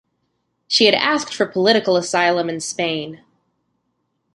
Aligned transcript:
She 0.67 0.85
had 0.87 0.95
asked 0.95 1.31
for 1.31 1.45
political 1.45 1.95
asylum 1.95 2.49
in 2.49 2.59
Spain. 2.59 3.21